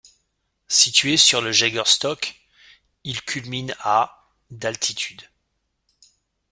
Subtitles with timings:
[0.67, 2.41] Situé sur le Jegerstöck,
[3.03, 5.29] il culmine à d'altitude.